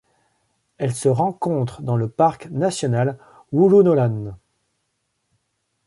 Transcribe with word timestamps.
Elle 0.79 0.95
se 0.95 1.09
rencontre 1.09 1.83
dans 1.83 1.95
le 1.95 2.09
parc 2.09 2.49
national 2.49 3.19
Wooroonooran. 3.51 4.31